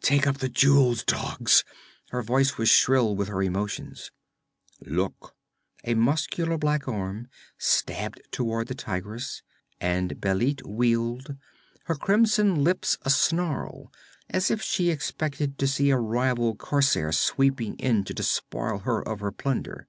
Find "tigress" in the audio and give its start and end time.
8.74-9.42